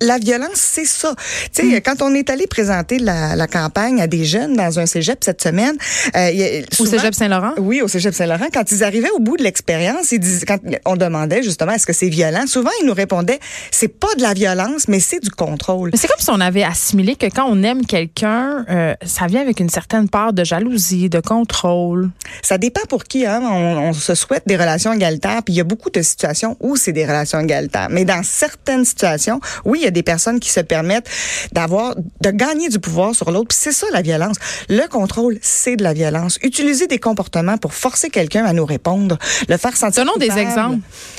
la 0.01 0.19
violence, 0.19 0.51
c'est 0.55 0.85
ça. 0.85 1.15
Tu 1.55 1.71
sais, 1.71 1.81
quand 1.81 2.03
on 2.03 2.15
est 2.15 2.31
allé 2.31 2.47
présenter 2.47 2.99
la, 2.99 3.37
la 3.37 3.47
campagne 3.47 4.01
à 4.01 4.07
des 4.07 4.25
jeunes 4.25 4.55
dans 4.57 4.79
un 4.79 4.87
cégep 4.87 5.23
cette 5.23 5.43
semaine, 5.43 5.77
euh, 6.17 6.19
a 6.19 6.61
Au 6.61 6.75
souvent- 6.75 6.91
Cégep 6.91 7.15
Saint-Laurent? 7.15 7.53
Oui, 7.59 7.83
au 7.83 7.89
Cégep 7.89 8.15
Saint-Laurent, 8.15 8.47
quand 8.53 8.71
ils 8.73 8.83
arrivaient 8.85 9.11
au 9.11 9.19
bout 9.21 9.37
de 9.37 9.43
l'expérience, 9.43 10.13
ils 10.13 10.19
disaient, 10.21 10.47
quand 10.47 10.59
on 10.87 10.97
demandait 10.97 11.43
justement 11.43 11.73
est-ce 11.73 11.87
que 11.87 11.93
c'est 11.93 12.09
violent, 12.09 12.47
souvent 12.47 12.71
ils 12.83 12.87
nous 12.87 12.95
répondaient 12.95 13.39
c'est 13.71 13.89
pas 13.89 14.15
de 14.17 14.23
la 14.23 14.33
violence, 14.35 14.89
mais 14.89 15.01
c'est 15.01 15.21
du 15.23 15.31
contrôle. 15.31 15.91
Mais 15.93 15.99
c'est 15.99 16.09
comme 16.09 16.21
si 16.21 16.31
on 16.31 16.41
avait 16.41 16.63
assimilé 16.65 17.17
que 17.17 17.27
quand 17.27 17.47
on 17.49 17.63
aime 17.63 17.85
quelqu'un, 17.87 18.65
euh, 18.71 18.95
ça 19.05 19.27
vient 19.27 19.41
avec 19.43 19.61
une 19.61 19.69
certaine 19.71 20.09
part 20.09 20.33
de 20.33 20.45
jalousie, 20.45 21.09
de 21.09 21.21
contrôle. 21.21 22.11
Ça 22.43 22.59
dépend 22.59 22.83
pour 22.89 23.05
qui. 23.05 23.27
Hein? 23.27 23.41
On, 23.45 23.89
on 23.89 23.93
se 23.93 24.15
souhaite 24.15 24.45
des 24.47 24.57
relations 24.57 24.93
égalitaires, 24.93 25.43
puis 25.45 25.55
il 25.55 25.57
y 25.59 25.61
a 25.61 25.65
beaucoup 25.65 25.91
de 25.91 26.03
situations 26.03 26.57
où 26.61 26.77
c'est 26.77 26.93
des 26.93 27.05
relations 27.05 27.41
égalitaires. 27.41 27.89
Mais 27.91 28.05
dans 28.05 28.23
certaines 28.23 28.85
situations, 28.85 29.41
oui, 29.65 29.79
il 29.83 29.85
y 29.85 29.89
a 29.89 29.90
des 29.91 30.03
personnes 30.03 30.41
qui 30.41 30.51
se 30.51 30.61
permettent 30.61 31.09
d'avoir, 31.53 31.95
de 31.97 32.31
gagner 32.31 32.69
du 32.69 32.79
pouvoir 32.79 33.15
sur 33.15 33.31
l'autre. 33.31 33.55
C'est 33.55 33.73
ça 33.73 33.87
la 33.93 34.03
violence. 34.03 34.37
Le 34.69 34.87
contrôle, 34.89 35.39
c'est 35.43 35.77
de 35.77 35.83
la 35.83 35.93
violence. 35.93 36.39
Utiliser 36.43 36.87
des 36.87 36.99
comportements 36.99 37.59
pour 37.59 37.75
forcer 37.75 38.11
quelqu'un 38.11 38.45
à 38.45 38.53
nous 38.53 38.67
répondre, 38.67 39.19
le 39.49 39.57
faire 39.57 39.77
sentir. 39.77 40.05
Donnons 40.05 40.19
des 40.19 40.39
exemples. 40.39 40.79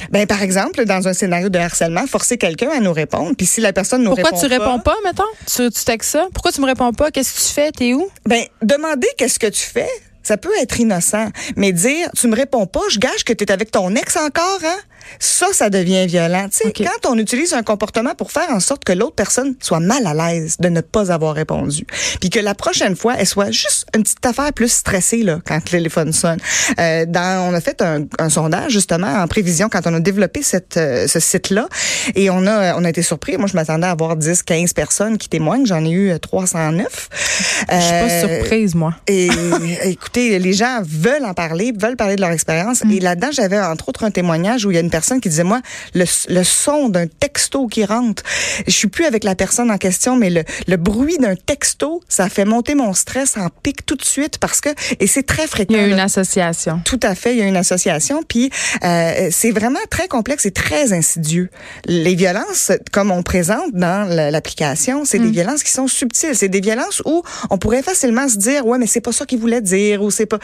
Ben 0.09 0.25
par 0.25 0.41
exemple, 0.41 0.85
dans 0.85 1.07
un 1.07 1.13
scénario 1.13 1.49
de 1.49 1.59
harcèlement, 1.59 2.05
forcer 2.07 2.37
quelqu'un 2.37 2.69
à 2.69 2.79
nous 2.79 2.93
répondre. 2.93 3.33
Puis 3.37 3.45
si 3.45 3.61
la 3.61 3.73
personne 3.73 4.03
nous 4.03 4.11
Pourquoi 4.11 4.29
répond 4.29 4.41
tu 4.41 4.47
réponds 4.47 4.79
pas, 4.79 4.95
mettons? 5.03 5.23
Tu, 5.45 5.69
tu 5.69 5.83
textes 5.85 6.11
ça? 6.11 6.27
Pourquoi 6.33 6.51
tu 6.51 6.61
me 6.61 6.65
réponds 6.65 6.93
pas? 6.93 7.11
Qu'est-ce 7.11 7.33
que 7.33 7.39
tu 7.39 7.53
fais? 7.53 7.71
T'es 7.71 7.93
où? 7.93 8.07
Ben, 8.25 8.43
demander 8.61 9.07
qu'est-ce 9.17 9.39
que 9.39 9.47
tu 9.47 9.61
fais, 9.61 9.89
ça 10.23 10.37
peut 10.37 10.51
être 10.61 10.79
innocent. 10.79 11.29
Mais 11.55 11.71
dire, 11.71 12.09
tu 12.15 12.27
me 12.27 12.35
réponds 12.35 12.65
pas, 12.65 12.81
je 12.89 12.99
gage 12.99 13.23
que 13.23 13.33
tu 13.33 13.43
es 13.43 13.51
avec 13.51 13.71
ton 13.71 13.95
ex 13.95 14.17
encore, 14.17 14.59
hein? 14.63 14.77
Ça, 15.19 15.47
ça 15.53 15.69
devient 15.69 16.05
violent. 16.07 16.47
Tu 16.49 16.67
sais, 16.67 16.73
quand 16.73 17.09
on 17.09 17.17
utilise 17.17 17.53
un 17.53 17.63
comportement 17.63 18.15
pour 18.15 18.31
faire 18.31 18.49
en 18.49 18.59
sorte 18.59 18.83
que 18.83 18.93
l'autre 18.93 19.15
personne 19.15 19.55
soit 19.61 19.79
mal 19.79 20.05
à 20.07 20.13
l'aise 20.13 20.57
de 20.59 20.69
ne 20.69 20.81
pas 20.81 21.11
avoir 21.11 21.35
répondu, 21.35 21.85
puis 22.19 22.29
que 22.29 22.39
la 22.39 22.55
prochaine 22.55 22.95
fois, 22.95 23.15
elle 23.17 23.27
soit 23.27 23.51
juste 23.51 23.87
une 23.95 24.03
petite 24.03 24.25
affaire 24.25 24.51
plus 24.53 24.71
stressée 24.71 25.23
là 25.23 25.39
quand 25.45 25.55
le 25.55 25.61
téléphone 25.69 26.13
sonne. 26.13 26.39
Euh, 26.79 27.05
dans, 27.07 27.49
on 27.49 27.53
a 27.53 27.61
fait 27.61 27.81
un, 27.81 28.05
un 28.19 28.29
sondage 28.29 28.71
justement 28.71 29.07
en 29.07 29.27
prévision 29.27 29.69
quand 29.69 29.85
on 29.85 29.93
a 29.93 29.99
développé 29.99 30.41
cette, 30.43 30.77
euh, 30.77 31.07
ce 31.07 31.19
site-là, 31.19 31.67
et 32.15 32.29
on 32.29 32.45
a, 32.47 32.75
on 32.77 32.83
a 32.83 32.89
été 32.89 33.01
surpris. 33.01 33.37
Moi, 33.37 33.47
je 33.47 33.55
m'attendais 33.55 33.87
à 33.87 33.91
avoir 33.91 34.15
10, 34.15 34.43
15 34.43 34.73
personnes 34.73 35.17
qui 35.17 35.29
témoignent. 35.29 35.65
J'en 35.65 35.83
ai 35.83 35.89
eu 35.91 36.11
euh, 36.11 36.17
309. 36.19 37.09
Je 37.11 37.63
suis 37.63 37.67
pas 37.67 37.75
Euh, 37.75 38.37
surprise, 38.37 38.75
moi. 38.75 38.93
et 39.07 39.29
écoutez, 39.83 40.37
les 40.39 40.53
gens 40.53 40.81
veulent 40.83 41.25
en 41.25 41.33
parler, 41.33 41.73
veulent 41.77 41.95
parler 41.95 42.15
de 42.15 42.21
leur 42.21 42.31
expérience. 42.31 42.83
Mm. 42.83 42.91
Et 42.91 42.99
là-dedans, 42.99 43.29
j'avais 43.31 43.59
entre 43.59 43.89
autres 43.89 44.03
un 44.03 44.11
témoignage 44.11 44.65
où 44.65 44.71
il 44.71 44.75
y 44.75 44.77
a 44.77 44.81
une 44.81 44.89
personne 44.91 45.19
qui 45.21 45.29
disait, 45.29 45.43
moi, 45.43 45.61
le, 45.95 46.05
le 46.29 46.43
son 46.43 46.89
d'un 46.89 47.07
texto 47.07 47.65
qui 47.67 47.83
rentre, 47.85 48.21
je 48.67 48.71
suis 48.71 48.87
plus 48.87 49.05
avec 49.05 49.23
la 49.23 49.33
personne 49.33 49.71
en 49.71 49.77
question, 49.79 50.15
mais 50.15 50.29
le, 50.29 50.43
le 50.67 50.77
bruit 50.77 51.17
d'un 51.17 51.35
texto, 51.35 52.01
ça 52.07 52.29
fait 52.29 52.45
monter 52.45 52.75
mon 52.75 52.93
stress 52.93 53.37
en 53.37 53.49
pic 53.63 53.85
tout 53.85 53.95
de 53.95 54.05
suite 54.05 54.37
parce 54.37 54.61
que, 54.61 54.69
et 54.99 55.07
c'est 55.07 55.23
très 55.23 55.47
fréquent. 55.47 55.73
Il 55.73 55.79
y 55.81 55.83
a 55.83 55.87
une 55.87 55.95
là. 55.95 56.03
association. 56.03 56.81
Tout 56.85 56.99
à 57.01 57.15
fait, 57.15 57.33
il 57.33 57.39
y 57.39 57.41
a 57.41 57.45
une 57.47 57.57
association, 57.57 58.21
puis 58.27 58.51
euh, 58.83 59.29
c'est 59.31 59.51
vraiment 59.51 59.79
très 59.89 60.07
complexe 60.07 60.45
et 60.45 60.51
très 60.51 60.93
insidieux. 60.93 61.49
Les 61.85 62.15
violences, 62.15 62.71
comme 62.91 63.09
on 63.11 63.23
présente 63.23 63.71
dans 63.73 64.07
la- 64.07 64.29
l'application, 64.31 65.05
c'est 65.05 65.19
Mm. 65.19 65.23
des 65.25 65.31
violences 65.31 65.63
qui 65.63 65.71
sont 65.71 65.87
subtiles. 65.87 66.35
C'est 66.35 66.49
des 66.49 66.61
violences 66.61 67.01
où 67.05 67.23
on 67.49 67.57
pourrait 67.57 67.83
facilement 67.83 68.27
se 68.27 68.37
dire, 68.37 68.65
ouais, 68.65 68.77
mais 68.77 68.87
c'est 68.87 69.01
pas 69.01 69.11
ça 69.11 69.25
qu'il 69.25 69.39
voulait 69.39 69.61
dire, 69.61 70.01
ou 70.03 70.11
c'est 70.11 70.25
pas. 70.25 70.39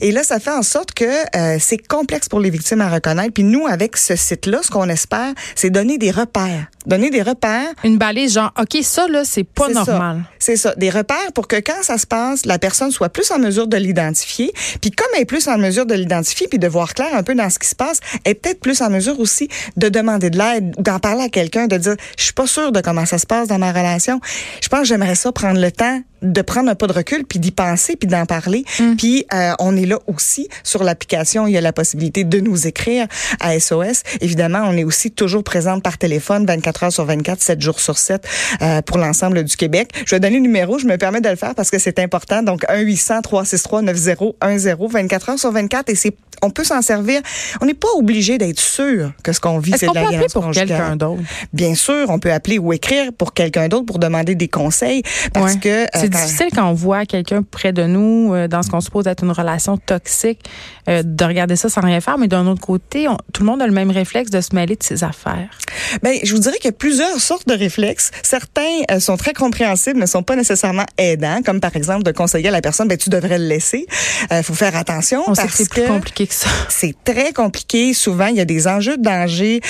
Et 0.00 0.10
là, 0.12 0.22
ça 0.24 0.40
fait 0.40 0.50
en 0.50 0.62
sorte 0.62 0.92
que 0.92 1.04
euh, 1.36 1.58
c'est 1.60 1.78
complexe 1.78 2.28
pour 2.28 2.40
les 2.40 2.50
victimes 2.50 2.80
à 2.80 2.88
reconnaître. 2.88 3.32
Puis 3.34 3.44
nous, 3.44 3.66
avec 3.66 3.83
ce 3.94 4.16
site-là, 4.16 4.60
ce 4.62 4.70
qu'on 4.70 4.88
espère, 4.88 5.32
c'est 5.54 5.70
donner 5.70 5.98
des 5.98 6.10
repères, 6.10 6.66
donner 6.86 7.10
des 7.10 7.22
repères 7.22 7.72
Une 7.84 7.98
balise, 7.98 8.34
genre, 8.34 8.52
OK, 8.58 8.82
ça, 8.82 9.06
là, 9.08 9.24
c'est 9.24 9.44
pas 9.44 9.68
normal. 9.68 10.24
C'est 10.38 10.56
ça, 10.56 10.74
des 10.76 10.90
repères 10.90 11.32
pour 11.34 11.48
que 11.48 11.56
quand 11.56 11.82
ça 11.82 11.98
se 11.98 12.06
passe, 12.06 12.46
la 12.46 12.58
personne 12.58 12.90
soit 12.90 13.08
plus 13.08 13.30
en 13.30 13.38
mesure 13.38 13.66
de 13.66 13.76
l'identifier. 13.76 14.52
Puis 14.80 14.90
comme 14.90 15.08
elle 15.14 15.22
est 15.22 15.26
plus 15.26 15.48
en 15.48 15.58
mesure 15.58 15.86
de 15.86 15.94
l'identifier 15.94 16.48
puis 16.48 16.58
de 16.58 16.68
voir 16.68 16.94
clair 16.94 17.14
un 17.14 17.22
peu 17.22 17.34
dans 17.34 17.50
ce 17.50 17.58
qui 17.58 17.68
se 17.68 17.74
passe, 17.74 18.00
elle 18.24 18.32
est 18.32 18.34
peut-être 18.34 18.60
plus 18.60 18.80
en 18.82 18.90
mesure 18.90 19.18
aussi 19.20 19.48
de 19.76 19.88
demander 19.88 20.30
de 20.30 20.38
l'aide, 20.38 20.74
d'en 20.78 20.98
parler 20.98 21.22
à 21.24 21.28
quelqu'un, 21.28 21.66
de 21.66 21.76
dire 21.76 21.96
je 22.16 22.24
suis 22.24 22.32
pas 22.32 22.46
sûre 22.46 22.72
de 22.72 22.80
comment 22.80 23.06
ça 23.06 23.18
se 23.18 23.26
passe 23.26 23.48
dans 23.48 23.58
ma 23.58 23.72
relation. 23.72 24.20
Je 24.62 24.68
pense 24.68 24.80
que 24.80 24.86
j'aimerais 24.86 25.14
ça 25.14 25.32
prendre 25.32 25.60
le 25.60 25.70
temps 25.70 26.00
de 26.24 26.42
prendre 26.42 26.70
un 26.70 26.74
pas 26.74 26.86
de 26.86 26.92
recul 26.92 27.24
puis 27.24 27.38
d'y 27.38 27.50
penser 27.50 27.96
puis 27.96 28.08
d'en 28.08 28.26
parler. 28.26 28.64
Puis 28.96 29.26
euh, 29.32 29.52
on 29.58 29.76
est 29.76 29.86
là 29.86 29.98
aussi 30.06 30.48
sur 30.62 30.82
l'application, 30.82 31.46
il 31.46 31.52
y 31.52 31.58
a 31.58 31.60
la 31.60 31.72
possibilité 31.72 32.24
de 32.24 32.40
nous 32.40 32.66
écrire 32.66 33.06
à 33.40 33.58
SOS 33.58 33.73
Évidemment, 34.20 34.62
on 34.64 34.76
est 34.76 34.84
aussi 34.84 35.10
toujours 35.10 35.44
présente 35.44 35.82
par 35.82 35.98
téléphone 35.98 36.46
24 36.46 36.84
heures 36.84 36.92
sur 36.92 37.04
24, 37.04 37.40
7 37.42 37.60
jours 37.60 37.80
sur 37.80 37.98
7 37.98 38.26
euh, 38.62 38.82
pour 38.82 38.98
l'ensemble 38.98 39.44
du 39.44 39.56
Québec. 39.56 39.90
Je 40.06 40.14
vais 40.14 40.20
donner 40.20 40.36
le 40.36 40.42
numéro, 40.42 40.78
je 40.78 40.86
me 40.86 40.96
permets 40.96 41.20
de 41.20 41.28
le 41.28 41.36
faire 41.36 41.54
parce 41.54 41.70
que 41.70 41.78
c'est 41.78 41.98
important. 41.98 42.42
Donc 42.42 42.64
1 42.68 42.80
800 42.80 43.22
363 43.22 43.82
9010 43.82 44.74
24 44.90 45.30
heures 45.30 45.38
sur 45.38 45.52
24 45.52 45.88
et 45.88 45.94
c'est 45.94 46.16
on 46.42 46.50
peut 46.50 46.64
s'en 46.64 46.82
servir. 46.82 47.20
On 47.60 47.66
n'est 47.66 47.74
pas 47.74 47.88
obligé 47.96 48.38
d'être 48.38 48.60
sûr 48.60 49.12
que 49.22 49.32
ce 49.32 49.40
qu'on 49.40 49.58
vit 49.58 49.74
c'est 49.76 49.88
de 49.88 49.94
la 49.94 50.08
violence 50.08 50.32
pour 50.32 50.50
quelqu'un 50.50 50.96
d'autre? 50.96 51.22
Bien 51.52 51.74
sûr, 51.74 52.06
on 52.08 52.18
peut 52.18 52.32
appeler 52.32 52.58
ou 52.58 52.72
écrire 52.72 53.12
pour 53.12 53.32
quelqu'un 53.32 53.68
d'autre 53.68 53.86
pour 53.86 53.98
demander 53.98 54.34
des 54.34 54.48
conseils 54.48 55.02
parce 55.32 55.56
que 55.56 55.84
euh, 55.84 55.86
c'est 55.94 56.08
difficile 56.08 56.48
quand 56.54 56.68
on 56.68 56.74
voit 56.74 57.06
quelqu'un 57.06 57.42
près 57.42 57.72
de 57.72 57.84
nous 57.84 58.32
euh, 58.34 58.48
dans 58.48 58.62
ce 58.62 58.70
qu'on 58.70 58.80
suppose 58.80 59.06
être 59.06 59.24
une 59.24 59.30
relation 59.30 59.76
toxique 59.76 60.40
euh, 60.88 61.02
de 61.04 61.24
regarder 61.24 61.56
ça 61.56 61.68
sans 61.68 61.80
rien 61.80 62.00
faire, 62.00 62.18
mais 62.18 62.28
d'un 62.28 62.46
autre 62.46 62.60
côté, 62.60 63.06
tout 63.32 63.42
le 63.42 63.46
monde 63.46 63.62
a 63.62 63.66
le 63.66 63.72
même 63.72 63.90
réflexe 63.90 64.30
de 64.30 64.40
se 64.40 64.54
mêler 64.54 64.76
de 64.76 64.82
ses 64.82 65.04
affaires. 65.04 65.58
Ben, 66.02 66.18
je 66.22 66.34
vous 66.34 66.40
dirais 66.40 66.56
qu'il 66.56 66.66
y 66.66 66.68
a 66.68 66.72
plusieurs 66.72 67.20
sortes 67.20 67.48
de 67.48 67.54
réflexes. 67.54 68.10
Certains 68.22 68.98
sont 68.98 69.16
très 69.16 69.32
compréhensibles, 69.32 69.98
mais 69.98 70.06
sont 70.06 70.22
pas 70.22 70.36
nécessairement 70.36 70.86
aidants, 70.98 71.40
comme 71.44 71.60
par 71.60 71.74
exemple 71.76 72.02
de 72.02 72.12
conseiller 72.12 72.48
à 72.48 72.52
la 72.52 72.60
personne, 72.60 72.88
ben 72.88 72.98
tu 72.98 73.10
devrais 73.10 73.38
le 73.38 73.46
laisser. 73.46 73.86
Il 74.30 74.42
faut 74.42 74.54
faire 74.54 74.76
attention 74.76 75.22
on 75.26 75.34
parce 75.34 75.50
que 75.50 75.56
c'est 75.56 75.68
plus 75.68 75.84
compliqué 75.84 76.23
que 76.26 76.34
ça. 76.34 76.48
C'est 76.68 76.94
très 77.04 77.32
compliqué. 77.32 77.94
Souvent, 77.94 78.26
il 78.26 78.36
y 78.36 78.40
a 78.40 78.44
des 78.44 78.66
enjeux 78.66 78.96
de 78.96 79.02
danger. 79.02 79.60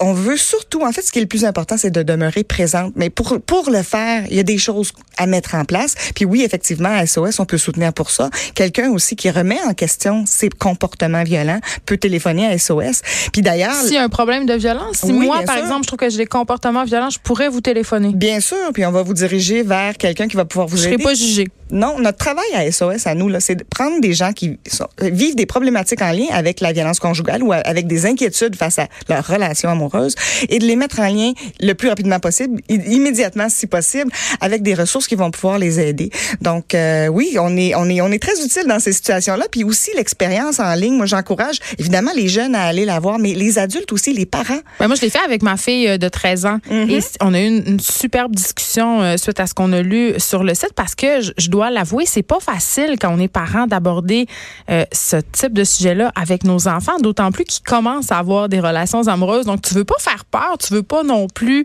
on 0.00 0.12
veut 0.12 0.36
surtout, 0.36 0.82
en 0.82 0.92
fait, 0.92 1.02
ce 1.02 1.12
qui 1.12 1.18
est 1.18 1.22
le 1.22 1.28
plus 1.28 1.44
important, 1.44 1.76
c'est 1.76 1.90
de 1.90 2.02
demeurer 2.02 2.44
présente. 2.44 2.92
Mais 2.96 3.10
pour 3.10 3.40
pour 3.40 3.70
le 3.70 3.82
faire, 3.82 4.24
il 4.30 4.36
y 4.36 4.40
a 4.40 4.44
des 4.44 4.58
choses 4.58 4.92
à 5.16 5.26
mettre 5.26 5.54
en 5.54 5.64
place. 5.64 5.94
Puis 6.14 6.24
oui, 6.24 6.42
effectivement, 6.42 6.88
à 6.88 7.06
SOS, 7.06 7.40
on 7.40 7.44
peut 7.44 7.58
soutenir 7.58 7.92
pour 7.92 8.10
ça. 8.10 8.30
Quelqu'un 8.54 8.90
aussi 8.90 9.16
qui 9.16 9.30
remet 9.30 9.60
en 9.66 9.74
question 9.74 10.24
ses 10.26 10.48
comportements 10.48 11.22
violents 11.22 11.60
peut 11.86 11.96
téléphoner 11.96 12.46
à 12.46 12.58
SOS. 12.58 13.02
Puis 13.32 13.42
d'ailleurs, 13.42 13.74
s'il 13.74 13.94
y 13.94 13.98
a 13.98 14.02
un 14.02 14.08
problème 14.08 14.46
de 14.46 14.54
violence, 14.54 14.98
si 15.04 15.12
moi 15.12 15.42
par 15.42 15.58
exemple, 15.58 15.82
je 15.82 15.86
trouve 15.88 15.98
que 15.98 16.10
j'ai 16.10 16.18
des 16.18 16.26
comportements 16.26 16.84
violents, 16.84 17.10
je 17.10 17.18
pourrais 17.18 17.48
vous 17.48 17.60
téléphoner. 17.60 18.12
Bien 18.14 18.40
sûr, 18.40 18.56
puis 18.72 18.84
on 18.86 18.92
va 18.92 19.02
vous 19.02 19.14
diriger 19.14 19.62
vers 19.62 19.96
quelqu'un 19.96 20.28
qui 20.28 20.36
va 20.36 20.44
pouvoir 20.44 20.66
vous 20.66 20.76
je 20.76 20.88
aider. 20.88 20.96
Je 20.98 21.02
serai 21.02 21.04
pas 21.04 21.14
jugé. 21.14 21.48
Non, 21.72 21.98
notre 21.98 22.18
travail 22.18 22.44
à 22.54 22.70
SOS 22.70 23.06
à 23.06 23.14
nous 23.14 23.28
là, 23.28 23.40
c'est 23.40 23.56
de 23.56 23.64
prendre 23.64 24.00
des 24.00 24.12
gens 24.12 24.32
qui 24.32 24.58
sont, 24.66 24.86
vivent 25.00 25.36
des 25.36 25.46
problématiques 25.46 26.02
en 26.02 26.12
lien 26.12 26.26
avec 26.30 26.60
la 26.60 26.72
violence 26.72 27.00
conjugale 27.00 27.42
ou 27.42 27.52
avec 27.52 27.86
des 27.86 28.06
inquiétudes 28.06 28.56
face 28.56 28.78
à 28.78 28.88
leur 29.08 29.26
relation 29.26 29.70
amoureuse 29.70 30.14
et 30.48 30.58
de 30.58 30.64
les 30.64 30.76
mettre 30.76 31.00
en 31.00 31.08
lien 31.08 31.32
le 31.60 31.72
plus 31.72 31.88
rapidement 31.88 32.20
possible, 32.20 32.60
immédiatement 32.68 33.48
si 33.48 33.66
possible, 33.66 34.12
avec 34.40 34.62
des 34.62 34.74
ressources 34.74 35.06
qui 35.06 35.14
vont 35.14 35.30
pouvoir 35.30 35.58
les 35.58 35.80
aider. 35.80 36.10
Donc 36.40 36.74
euh, 36.74 37.08
oui, 37.08 37.36
on 37.38 37.56
est 37.56 37.74
on 37.74 37.88
est 37.88 38.00
on 38.00 38.10
est 38.10 38.22
très 38.22 38.44
utile 38.44 38.66
dans 38.66 38.78
ces 38.78 38.92
situations-là. 38.92 39.46
Puis 39.50 39.64
aussi 39.64 39.90
l'expérience 39.96 40.60
en 40.60 40.74
ligne. 40.74 40.94
Moi, 40.94 41.06
j'encourage 41.06 41.58
évidemment 41.78 42.12
les 42.14 42.28
jeunes 42.28 42.54
à 42.54 42.64
aller 42.64 42.84
la 42.84 43.00
voir, 43.00 43.18
mais 43.18 43.34
les 43.34 43.58
adultes 43.58 43.92
aussi, 43.92 44.12
les 44.12 44.26
parents. 44.26 44.60
Ben, 44.78 44.86
moi, 44.86 44.96
je 44.96 45.02
l'ai 45.02 45.10
fait 45.10 45.24
avec 45.24 45.42
ma 45.42 45.56
fille 45.56 45.88
euh, 45.88 45.98
de 45.98 46.08
13 46.08 46.46
ans 46.46 46.58
et 46.70 46.86
mm-hmm. 46.86 47.16
on 47.20 47.34
a 47.34 47.40
eu 47.40 47.46
une, 47.46 47.80
superbe 47.80 48.34
discussion 48.34 49.02
euh, 49.02 49.16
suite 49.16 49.40
à 49.40 49.46
ce 49.46 49.54
qu'on 49.54 49.72
a 49.72 49.82
lu 49.82 50.14
sur 50.18 50.44
le 50.44 50.54
site 50.54 50.72
parce 50.74 50.94
que 50.94 51.20
je, 51.20 51.48
dois 51.48 51.61
l'avouer, 51.70 52.06
c'est 52.06 52.22
pas 52.22 52.40
facile 52.40 52.96
quand 53.00 53.12
on 53.14 53.18
est 53.18 53.28
parent 53.28 53.66
d'aborder 53.66 54.26
ce 54.68 55.16
type 55.16 55.52
de 55.52 55.64
sujet-là 55.64 56.12
avec 56.14 56.44
nos 56.44 56.68
enfants, 56.68 56.98
d'autant 57.00 57.32
plus 57.32 57.44
qu'ils 57.44 57.64
commencent 57.64 58.12
à 58.12 58.18
avoir 58.18 58.48
des 58.48 58.60
relations 58.60 59.06
amoureuses. 59.08 59.46
Donc, 59.46 59.62
tu 59.62 59.74
veux 59.74 59.84
pas 59.84 59.98
faire 59.98 60.24
peur, 60.24 60.56
tu 60.58 60.72
veux 60.74 60.82
pas 60.82 61.02
non 61.02 61.26
plus 61.28 61.64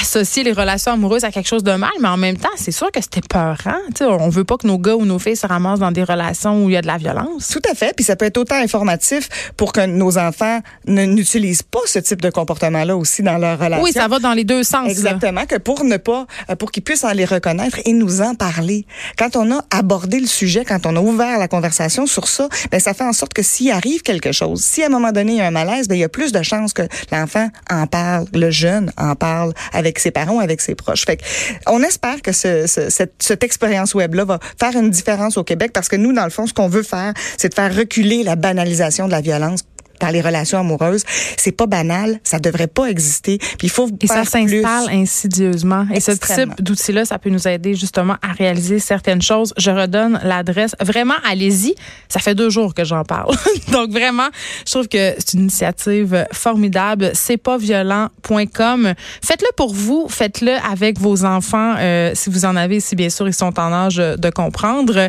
associer 0.00 0.44
les 0.44 0.52
relations 0.52 0.92
amoureuses 0.92 1.24
à 1.24 1.30
quelque 1.30 1.48
chose 1.48 1.64
de 1.64 1.72
mal, 1.72 1.90
mais 2.00 2.08
en 2.08 2.16
même 2.16 2.36
temps, 2.36 2.48
c'est 2.56 2.72
sûr 2.72 2.90
que 2.90 3.00
c'était 3.00 3.20
peurant. 3.20 3.78
T'sais, 3.94 4.04
on 4.04 4.28
veut 4.28 4.44
pas 4.44 4.56
que 4.56 4.66
nos 4.66 4.78
gars 4.78 4.96
ou 4.96 5.04
nos 5.04 5.18
filles 5.18 5.36
se 5.36 5.46
ramassent 5.46 5.80
dans 5.80 5.92
des 5.92 6.04
relations 6.04 6.64
où 6.64 6.70
il 6.70 6.72
y 6.72 6.76
a 6.76 6.82
de 6.82 6.86
la 6.86 6.98
violence. 6.98 7.48
Tout 7.48 7.62
à 7.70 7.74
fait. 7.74 7.94
Puis 7.94 8.04
ça 8.04 8.16
peut 8.16 8.24
être 8.24 8.38
autant 8.38 8.56
informatif 8.56 9.52
pour 9.56 9.72
que 9.72 9.86
nos 9.86 10.18
enfants 10.18 10.60
n'utilisent 10.86 11.62
pas 11.62 11.80
ce 11.86 11.98
type 11.98 12.20
de 12.20 12.30
comportement-là 12.30 12.96
aussi 12.96 13.22
dans 13.22 13.38
leur 13.38 13.58
relation. 13.58 13.82
Oui, 13.84 13.92
ça 13.92 14.08
va 14.08 14.18
dans 14.18 14.32
les 14.32 14.44
deux 14.44 14.62
sens. 14.62 14.88
Exactement. 14.88 15.46
Que 15.46 15.56
pour 15.56 15.84
ne 15.84 15.96
pas, 15.96 16.26
euh, 16.50 16.56
pour 16.56 16.70
qu'ils 16.70 16.82
puissent 16.82 17.04
en 17.04 17.12
les 17.12 17.24
reconnaître 17.24 17.78
et 17.84 17.92
nous 17.92 18.20
en 18.20 18.34
parler. 18.34 18.86
Quand 19.18 19.36
on 19.36 19.50
a 19.52 19.64
abordé 19.70 20.20
le 20.20 20.26
sujet, 20.26 20.64
quand 20.64 20.86
on 20.86 20.96
a 20.96 21.00
ouvert 21.00 21.38
la 21.38 21.48
conversation 21.48 22.06
sur 22.06 22.28
ça, 22.28 22.48
ben 22.70 22.80
ça 22.80 22.94
fait 22.94 23.04
en 23.04 23.12
sorte 23.12 23.34
que 23.34 23.42
s'il 23.42 23.70
arrive 23.70 24.02
quelque 24.02 24.32
chose, 24.32 24.62
si 24.62 24.82
à 24.82 24.86
un 24.86 24.88
moment 24.88 25.12
donné 25.12 25.32
il 25.32 25.38
y 25.38 25.40
a 25.40 25.46
un 25.46 25.50
malaise, 25.50 25.88
ben 25.88 25.94
il 25.94 26.00
y 26.00 26.04
a 26.04 26.08
plus 26.08 26.32
de 26.32 26.42
chances 26.42 26.72
que 26.72 26.82
l'enfant 27.10 27.48
en 27.70 27.86
parle, 27.86 28.26
le 28.34 28.50
jeune 28.50 28.92
en 28.96 29.14
parle 29.14 29.52
avec 29.72 29.98
ses 29.98 30.10
parents, 30.10 30.38
avec 30.38 30.60
ses 30.60 30.74
proches. 30.74 31.04
Fait 31.04 31.20
on 31.66 31.82
espère 31.82 32.22
que 32.22 32.32
ce, 32.32 32.66
cette, 32.66 33.14
cette 33.18 33.44
expérience 33.44 33.94
web-là 33.94 34.24
va 34.24 34.38
faire 34.58 34.76
une 34.76 34.90
différence 34.90 35.36
au 35.36 35.44
Québec 35.44 35.72
parce 35.72 35.88
que 35.88 35.96
nous, 35.96 36.12
dans 36.12 36.24
le 36.24 36.30
fond, 36.30 36.46
ce 36.46 36.54
qu'on 36.54 36.68
veut 36.68 36.82
faire, 36.82 37.12
c'est 37.36 37.50
de 37.50 37.54
faire 37.54 37.74
reculer 37.74 38.22
la 38.22 38.36
banalisation 38.36 39.06
de 39.06 39.12
la 39.12 39.20
violence 39.20 39.62
dans 40.02 40.10
les 40.10 40.20
relations 40.20 40.58
amoureuses. 40.58 41.04
C'est 41.36 41.52
pas 41.52 41.66
banal, 41.66 42.20
ça 42.24 42.38
devrait 42.38 42.66
pas 42.66 42.86
exister. 42.86 43.38
Puis 43.38 43.68
il 43.68 43.70
faut 43.70 43.88
et 44.00 44.06
ça 44.06 44.24
s'installe 44.24 44.90
insidieusement. 44.90 45.86
Et 45.94 46.00
ce 46.00 46.12
type 46.12 46.60
d'outil-là, 46.60 47.04
ça 47.04 47.18
peut 47.18 47.30
nous 47.30 47.46
aider 47.48 47.74
justement 47.74 48.16
à 48.22 48.32
réaliser 48.32 48.78
certaines 48.78 49.22
choses. 49.22 49.54
Je 49.56 49.70
redonne 49.70 50.20
l'adresse. 50.24 50.74
Vraiment, 50.80 51.14
allez-y. 51.24 51.74
Ça 52.08 52.20
fait 52.20 52.34
deux 52.34 52.50
jours 52.50 52.74
que 52.74 52.84
j'en 52.84 53.04
parle. 53.04 53.34
Donc 53.72 53.90
vraiment, 53.90 54.28
je 54.66 54.72
trouve 54.72 54.88
que 54.88 55.14
c'est 55.18 55.34
une 55.34 55.42
initiative 55.42 56.26
formidable. 56.32 57.12
C'est 57.14 57.36
pas 57.36 57.56
violent.com. 57.56 58.94
Faites-le 59.22 59.48
pour 59.56 59.72
vous, 59.72 60.06
faites-le 60.08 60.56
avec 60.70 60.98
vos 60.98 61.24
enfants 61.24 61.74
euh, 61.78 62.10
si 62.14 62.28
vous 62.28 62.44
en 62.44 62.56
avez, 62.56 62.80
si 62.80 62.96
bien 62.96 63.08
sûr 63.08 63.28
ils 63.28 63.34
sont 63.34 63.58
en 63.58 63.72
âge 63.72 63.96
de 63.96 64.30
comprendre. 64.30 65.08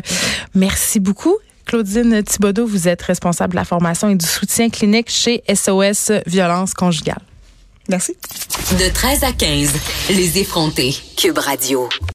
Merci 0.54 1.00
beaucoup. 1.00 1.36
Claudine 1.66 2.22
Thibodeau, 2.22 2.66
vous 2.66 2.88
êtes 2.88 3.02
responsable 3.02 3.52
de 3.52 3.56
la 3.56 3.64
formation 3.64 4.08
et 4.08 4.14
du 4.14 4.26
soutien 4.26 4.70
clinique 4.70 5.10
chez 5.10 5.42
SOS 5.52 6.12
Violence 6.26 6.74
Conjugale. 6.74 7.22
Merci. 7.88 8.16
De 8.78 8.92
13 8.92 9.24
à 9.24 9.32
15, 9.32 9.72
les 10.10 10.38
effrontés. 10.38 10.94
Cube 11.16 11.38
Radio. 11.38 11.88